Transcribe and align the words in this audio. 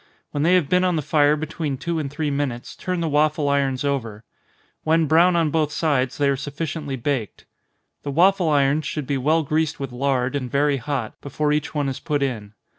When 0.31 0.41
they 0.41 0.55
have 0.55 0.67
been 0.67 0.83
on 0.83 0.95
the 0.95 1.03
fire 1.03 1.35
between 1.35 1.77
two 1.77 1.99
and 1.99 2.09
three 2.09 2.31
minutes, 2.31 2.75
turn 2.75 3.01
the 3.01 3.07
waffle 3.07 3.47
irons 3.47 3.85
over 3.85 4.23
when 4.81 5.05
brown 5.05 5.35
on 5.35 5.51
both 5.51 5.71
sides, 5.71 6.17
they 6.17 6.27
are 6.27 6.35
sufficiently 6.35 6.95
baked. 6.95 7.45
The 8.01 8.09
waffle 8.09 8.49
irons 8.49 8.87
should 8.87 9.05
be 9.05 9.19
well 9.19 9.43
greased 9.43 9.79
with 9.79 9.91
lard, 9.91 10.35
and 10.35 10.49
very 10.49 10.77
hot, 10.77 11.21
before 11.21 11.53
each 11.53 11.75
one 11.75 11.87
is 11.87 11.99
put 11.99 12.23
in. 12.23 12.55